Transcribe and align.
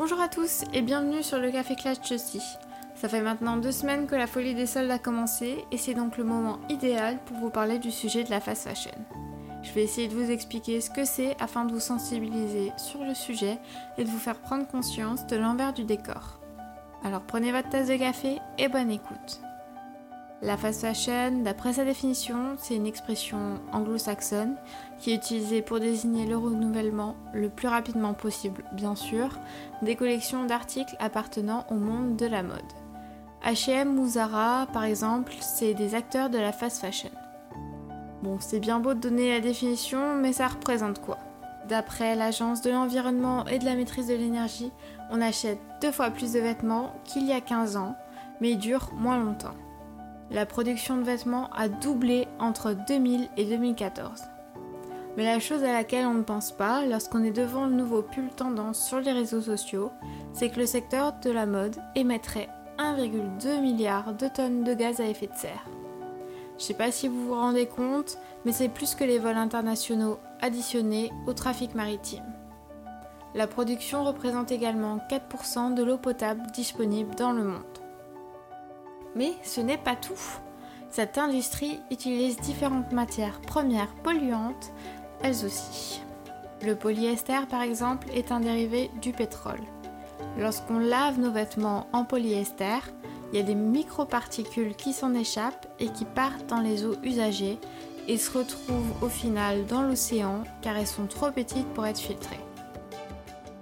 Bonjour 0.00 0.18
à 0.18 0.28
tous 0.28 0.64
et 0.72 0.80
bienvenue 0.80 1.22
sur 1.22 1.38
le 1.38 1.50
Café 1.50 1.76
Clash 1.76 1.98
Justy. 2.02 2.40
Ça 2.94 3.06
fait 3.06 3.20
maintenant 3.20 3.58
deux 3.58 3.70
semaines 3.70 4.06
que 4.06 4.14
la 4.14 4.26
folie 4.26 4.54
des 4.54 4.64
soldes 4.64 4.90
a 4.90 4.98
commencé 4.98 5.66
et 5.70 5.76
c'est 5.76 5.92
donc 5.92 6.16
le 6.16 6.24
moment 6.24 6.58
idéal 6.70 7.18
pour 7.26 7.36
vous 7.36 7.50
parler 7.50 7.78
du 7.78 7.90
sujet 7.90 8.24
de 8.24 8.30
la 8.30 8.40
fast 8.40 8.66
fashion. 8.66 8.94
Je 9.62 9.70
vais 9.72 9.82
essayer 9.82 10.08
de 10.08 10.14
vous 10.14 10.30
expliquer 10.30 10.80
ce 10.80 10.88
que 10.88 11.04
c'est 11.04 11.36
afin 11.38 11.66
de 11.66 11.74
vous 11.74 11.80
sensibiliser 11.80 12.72
sur 12.78 13.04
le 13.04 13.14
sujet 13.14 13.58
et 13.98 14.04
de 14.04 14.08
vous 14.08 14.18
faire 14.18 14.40
prendre 14.40 14.66
conscience 14.66 15.26
de 15.26 15.36
l'envers 15.36 15.74
du 15.74 15.84
décor. 15.84 16.40
Alors 17.04 17.20
prenez 17.20 17.52
votre 17.52 17.68
tasse 17.68 17.88
de 17.88 17.96
café 17.96 18.38
et 18.56 18.68
bonne 18.68 18.90
écoute. 18.90 19.42
La 20.42 20.56
fast 20.56 20.80
fashion, 20.80 21.42
d'après 21.44 21.74
sa 21.74 21.84
définition, 21.84 22.56
c'est 22.56 22.74
une 22.74 22.86
expression 22.86 23.60
anglo-saxonne 23.72 24.56
qui 24.98 25.10
est 25.10 25.16
utilisée 25.16 25.60
pour 25.60 25.80
désigner 25.80 26.24
le 26.24 26.38
renouvellement 26.38 27.14
le 27.34 27.50
plus 27.50 27.68
rapidement 27.68 28.14
possible, 28.14 28.64
bien 28.72 28.96
sûr, 28.96 29.38
des 29.82 29.96
collections 29.96 30.46
d'articles 30.46 30.96
appartenant 30.98 31.66
au 31.70 31.74
monde 31.74 32.16
de 32.16 32.24
la 32.24 32.42
mode. 32.42 32.58
H&M 33.44 33.98
ou 33.98 34.08
Zara, 34.08 34.66
par 34.72 34.84
exemple, 34.84 35.34
c'est 35.40 35.74
des 35.74 35.94
acteurs 35.94 36.30
de 36.30 36.38
la 36.38 36.52
fast 36.52 36.80
fashion. 36.80 37.10
Bon, 38.22 38.38
c'est 38.40 38.60
bien 38.60 38.80
beau 38.80 38.94
de 38.94 39.00
donner 39.00 39.32
la 39.32 39.40
définition, 39.40 40.14
mais 40.14 40.32
ça 40.32 40.48
représente 40.48 41.02
quoi? 41.02 41.18
D'après 41.68 42.16
l'Agence 42.16 42.62
de 42.62 42.70
l'environnement 42.70 43.46
et 43.46 43.58
de 43.58 43.66
la 43.66 43.74
maîtrise 43.74 44.06
de 44.06 44.14
l'énergie, 44.14 44.72
on 45.10 45.20
achète 45.20 45.58
deux 45.82 45.92
fois 45.92 46.08
plus 46.08 46.32
de 46.32 46.40
vêtements 46.40 46.94
qu'il 47.04 47.26
y 47.26 47.32
a 47.32 47.42
15 47.42 47.76
ans, 47.76 47.94
mais 48.40 48.52
ils 48.52 48.58
durent 48.58 48.90
moins 48.94 49.18
longtemps. 49.18 49.54
La 50.32 50.46
production 50.46 50.96
de 50.96 51.02
vêtements 51.02 51.50
a 51.50 51.68
doublé 51.68 52.28
entre 52.38 52.72
2000 52.86 53.28
et 53.36 53.44
2014. 53.46 54.22
Mais 55.16 55.24
la 55.24 55.40
chose 55.40 55.64
à 55.64 55.72
laquelle 55.72 56.06
on 56.06 56.14
ne 56.14 56.22
pense 56.22 56.52
pas 56.52 56.86
lorsqu'on 56.86 57.24
est 57.24 57.32
devant 57.32 57.66
le 57.66 57.74
nouveau 57.74 58.02
pull 58.02 58.28
tendance 58.30 58.80
sur 58.80 59.00
les 59.00 59.10
réseaux 59.10 59.40
sociaux, 59.40 59.90
c'est 60.32 60.50
que 60.50 60.60
le 60.60 60.66
secteur 60.66 61.14
de 61.20 61.30
la 61.30 61.46
mode 61.46 61.76
émettrait 61.96 62.48
1,2 62.78 63.60
milliard 63.60 64.14
de 64.14 64.28
tonnes 64.28 64.62
de 64.62 64.72
gaz 64.72 65.00
à 65.00 65.06
effet 65.06 65.26
de 65.26 65.36
serre. 65.36 65.66
Je 66.58 66.64
sais 66.64 66.74
pas 66.74 66.92
si 66.92 67.08
vous 67.08 67.26
vous 67.26 67.34
rendez 67.34 67.66
compte, 67.66 68.16
mais 68.44 68.52
c'est 68.52 68.68
plus 68.68 68.94
que 68.94 69.02
les 69.02 69.18
vols 69.18 69.36
internationaux 69.36 70.20
additionnés 70.40 71.10
au 71.26 71.32
trafic 71.32 71.74
maritime. 71.74 72.22
La 73.34 73.48
production 73.48 74.04
représente 74.04 74.52
également 74.52 75.00
4% 75.10 75.74
de 75.74 75.82
l'eau 75.82 75.98
potable 75.98 76.42
disponible 76.52 77.16
dans 77.16 77.32
le 77.32 77.42
monde. 77.42 77.89
Mais 79.14 79.32
ce 79.42 79.60
n'est 79.60 79.78
pas 79.78 79.96
tout. 79.96 80.20
Cette 80.90 81.18
industrie 81.18 81.80
utilise 81.90 82.36
différentes 82.38 82.92
matières 82.92 83.40
premières 83.40 83.94
polluantes, 84.02 84.72
elles 85.22 85.44
aussi. 85.44 86.02
Le 86.62 86.74
polyester, 86.74 87.46
par 87.48 87.62
exemple, 87.62 88.08
est 88.14 88.32
un 88.32 88.40
dérivé 88.40 88.90
du 89.00 89.12
pétrole. 89.12 89.60
Lorsqu'on 90.38 90.78
lave 90.78 91.18
nos 91.18 91.30
vêtements 91.30 91.86
en 91.92 92.04
polyester, 92.04 92.80
il 93.32 93.38
y 93.38 93.42
a 93.42 93.44
des 93.44 93.54
microparticules 93.54 94.74
qui 94.74 94.92
s'en 94.92 95.14
échappent 95.14 95.66
et 95.78 95.88
qui 95.88 96.04
partent 96.04 96.46
dans 96.46 96.60
les 96.60 96.84
eaux 96.84 96.96
usagées 97.04 97.58
et 98.08 98.18
se 98.18 98.36
retrouvent 98.36 99.02
au 99.02 99.08
final 99.08 99.66
dans 99.66 99.82
l'océan 99.82 100.42
car 100.62 100.76
elles 100.76 100.86
sont 100.86 101.06
trop 101.06 101.30
petites 101.30 101.68
pour 101.68 101.86
être 101.86 102.00
filtrées. 102.00 102.40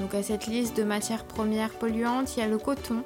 Donc 0.00 0.14
à 0.14 0.22
cette 0.22 0.46
liste 0.46 0.76
de 0.76 0.82
matières 0.82 1.24
premières 1.24 1.74
polluantes, 1.74 2.36
il 2.36 2.40
y 2.40 2.42
a 2.42 2.48
le 2.48 2.58
coton 2.58 3.04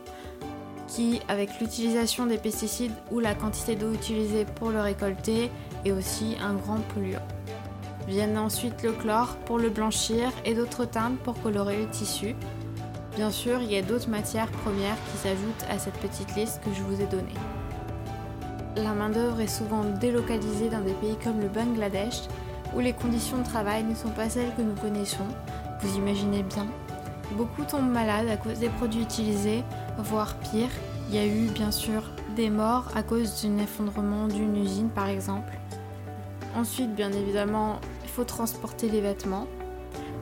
qui, 0.96 1.20
avec 1.28 1.60
l'utilisation 1.60 2.24
des 2.24 2.38
pesticides 2.38 2.94
ou 3.10 3.20
la 3.20 3.34
quantité 3.34 3.76
d'eau 3.76 3.92
utilisée 3.92 4.46
pour 4.46 4.70
le 4.70 4.80
récolter, 4.80 5.50
est 5.84 5.92
aussi 5.92 6.36
un 6.42 6.54
grand 6.54 6.80
polluant. 6.94 7.20
Viennent 8.08 8.38
ensuite 8.38 8.82
le 8.82 8.92
chlore 8.92 9.36
pour 9.44 9.58
le 9.58 9.68
blanchir 9.68 10.32
et 10.46 10.54
d'autres 10.54 10.86
teintes 10.86 11.18
pour 11.18 11.40
colorer 11.42 11.76
le 11.76 11.88
tissu, 11.88 12.34
Bien 13.16 13.30
sûr, 13.30 13.62
il 13.62 13.72
y 13.72 13.78
a 13.78 13.82
d'autres 13.82 14.10
matières 14.10 14.50
premières 14.50 14.98
qui 15.10 15.16
s'ajoutent 15.16 15.64
à 15.70 15.78
cette 15.78 15.94
petite 15.94 16.36
liste 16.36 16.60
que 16.62 16.70
je 16.74 16.82
vous 16.82 17.00
ai 17.00 17.06
donnée. 17.06 17.32
La 18.76 18.92
main-d'œuvre 18.92 19.40
est 19.40 19.46
souvent 19.46 19.84
délocalisée 19.84 20.68
dans 20.68 20.82
des 20.82 20.92
pays 20.92 21.16
comme 21.24 21.40
le 21.40 21.48
Bangladesh, 21.48 22.24
où 22.74 22.80
les 22.80 22.92
conditions 22.92 23.38
de 23.38 23.44
travail 23.44 23.84
ne 23.84 23.94
sont 23.94 24.10
pas 24.10 24.28
celles 24.28 24.54
que 24.54 24.60
nous 24.60 24.74
connaissons, 24.74 25.26
vous 25.80 25.96
imaginez 25.96 26.42
bien. 26.42 26.66
Beaucoup 27.32 27.64
tombent 27.64 27.92
malades 27.92 28.28
à 28.28 28.36
cause 28.36 28.58
des 28.58 28.68
produits 28.68 29.02
utilisés, 29.02 29.64
voire 29.98 30.36
pire, 30.36 30.68
il 31.08 31.16
y 31.16 31.18
a 31.18 31.26
eu 31.26 31.48
bien 31.48 31.70
sûr 31.70 32.02
des 32.34 32.50
morts 32.50 32.88
à 32.94 33.02
cause 33.02 33.42
d'un 33.42 33.58
effondrement 33.58 34.28
d'une 34.28 34.56
usine 34.56 34.88
par 34.88 35.08
exemple. 35.08 35.52
Ensuite, 36.56 36.94
bien 36.94 37.12
évidemment, 37.12 37.80
il 38.04 38.10
faut 38.10 38.24
transporter 38.24 38.88
les 38.88 39.00
vêtements. 39.00 39.46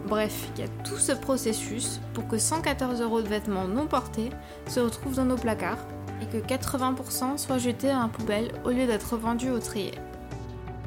Bref, 0.06 0.48
il 0.56 0.62
y 0.62 0.64
a 0.64 0.68
tout 0.82 0.98
ce 0.98 1.12
processus 1.12 2.00
pour 2.12 2.26
que 2.26 2.38
114 2.38 3.00
euros 3.00 3.22
de 3.22 3.28
vêtements 3.28 3.68
non 3.68 3.86
portés 3.86 4.30
se 4.66 4.80
retrouvent 4.80 5.16
dans 5.16 5.24
nos 5.24 5.36
placards 5.36 5.86
et 6.20 6.26
que 6.26 6.44
80% 6.44 7.38
soient 7.38 7.58
jetés 7.58 7.90
à 7.90 8.00
la 8.00 8.08
poubelle 8.08 8.50
au 8.64 8.70
lieu 8.70 8.86
d'être 8.86 9.16
vendus 9.16 9.50
au 9.50 9.60
trier. 9.60 9.94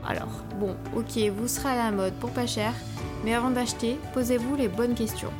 Alors, 0.07 0.43
bon, 0.59 0.75
ok, 0.95 1.17
vous 1.35 1.47
serez 1.47 1.69
à 1.69 1.75
la 1.75 1.91
mode 1.91 2.13
pour 2.13 2.29
pas 2.29 2.47
cher, 2.47 2.73
mais 3.25 3.33
avant 3.33 3.49
d'acheter, 3.49 3.99
posez-vous 4.13 4.55
les 4.55 4.67
bonnes 4.67 4.95
questions. 4.95 5.31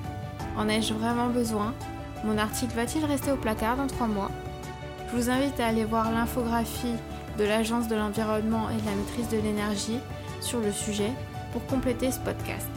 En 0.58 0.68
ai-je 0.68 0.94
vraiment 0.94 1.28
besoin? 1.28 1.74
Mon 2.24 2.38
article 2.40 2.76
va-t-il 2.76 3.06
rester 3.06 3.32
au 3.32 3.36
placard 3.36 3.78
dans 3.78 3.86
3 3.86 4.08
mois? 4.08 4.32
Je 5.08 5.16
vous 5.16 5.30
invite 5.30 5.60
à 5.60 5.68
aller 5.68 5.86
voir 5.86 6.12
l'infographie 6.12 6.96
de 7.38 7.44
l'Agence 7.44 7.88
de 7.88 7.96
l'environnement 7.96 8.68
et 8.72 8.82
de 8.82 8.86
la 8.86 8.96
maîtrise 8.96 9.30
de 9.30 9.38
l'énergie 9.38 10.00
sur 10.42 10.60
le 10.60 10.72
sujet 10.72 11.12
pour 11.54 11.64
compléter 11.68 12.12
ce 12.12 12.20
podcast. 12.20 12.70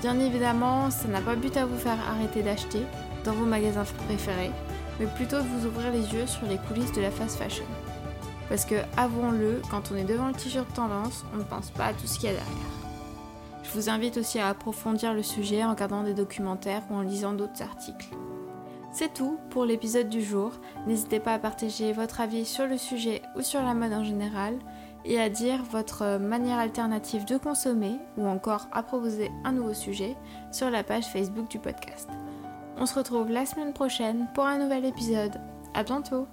Bien 0.00 0.18
évidemment, 0.18 0.90
ça 0.90 1.06
n'a 1.06 1.20
pas 1.20 1.36
but 1.36 1.56
à 1.56 1.64
vous 1.64 1.78
faire 1.78 1.98
arrêter 2.10 2.42
d'acheter 2.42 2.84
dans 3.24 3.32
vos 3.32 3.46
magasins 3.46 3.84
préférés, 4.08 4.50
mais 4.98 5.06
plutôt 5.06 5.36
de 5.36 5.46
vous 5.46 5.66
ouvrir 5.68 5.92
les 5.92 6.12
yeux 6.12 6.26
sur 6.26 6.46
les 6.48 6.58
coulisses 6.58 6.92
de 6.92 7.02
la 7.02 7.12
fast 7.12 7.38
fashion. 7.38 7.64
Parce 8.48 8.64
que, 8.64 8.74
avouons-le, 8.96 9.62
quand 9.70 9.92
on 9.92 9.96
est 9.96 10.04
devant 10.04 10.26
le 10.26 10.34
t-shirt 10.34 10.66
tendance, 10.74 11.24
on 11.32 11.38
ne 11.38 11.44
pense 11.44 11.70
pas 11.70 11.86
à 11.86 11.92
tout 11.92 12.08
ce 12.08 12.18
qu'il 12.18 12.30
y 12.30 12.32
a 12.32 12.34
derrière. 12.34 12.81
Je 13.72 13.80
vous 13.80 13.88
invite 13.88 14.18
aussi 14.18 14.38
à 14.38 14.48
approfondir 14.48 15.14
le 15.14 15.22
sujet 15.22 15.64
en 15.64 15.70
regardant 15.70 16.02
des 16.02 16.12
documentaires 16.12 16.82
ou 16.90 16.94
en 16.94 17.00
lisant 17.00 17.32
d'autres 17.32 17.62
articles. 17.62 18.10
C'est 18.92 19.14
tout 19.14 19.38
pour 19.48 19.64
l'épisode 19.64 20.10
du 20.10 20.22
jour. 20.22 20.52
N'hésitez 20.86 21.20
pas 21.20 21.32
à 21.32 21.38
partager 21.38 21.94
votre 21.94 22.20
avis 22.20 22.44
sur 22.44 22.66
le 22.66 22.76
sujet 22.76 23.22
ou 23.34 23.40
sur 23.40 23.62
la 23.62 23.72
mode 23.72 23.94
en 23.94 24.04
général 24.04 24.58
et 25.06 25.18
à 25.18 25.30
dire 25.30 25.62
votre 25.62 26.18
manière 26.18 26.58
alternative 26.58 27.24
de 27.24 27.38
consommer 27.38 27.98
ou 28.18 28.26
encore 28.26 28.68
à 28.72 28.82
proposer 28.82 29.30
un 29.42 29.52
nouveau 29.52 29.72
sujet 29.72 30.18
sur 30.50 30.68
la 30.68 30.84
page 30.84 31.06
Facebook 31.06 31.48
du 31.48 31.58
podcast. 31.58 32.10
On 32.76 32.84
se 32.84 32.94
retrouve 32.94 33.30
la 33.30 33.46
semaine 33.46 33.72
prochaine 33.72 34.28
pour 34.34 34.44
un 34.44 34.58
nouvel 34.58 34.84
épisode. 34.84 35.40
À 35.72 35.82
bientôt! 35.82 36.26